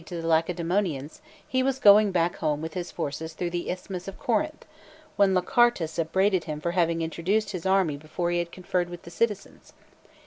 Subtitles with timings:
[0.03, 4.07] to the Lacedaemo nians, he was going back home with his forces through the Isthmus
[4.07, 4.65] of Corinth,
[5.15, 9.11] when Lachartus upbraided him for having introduced his army before he had conferred with the
[9.11, 9.73] citizens.